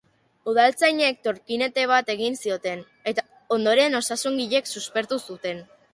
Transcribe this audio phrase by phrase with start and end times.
[0.51, 2.81] Udaltzainek tornikete bat egin zioten,
[3.13, 3.27] eta
[3.59, 5.63] ondoren osasun-langileek suspertu zuten.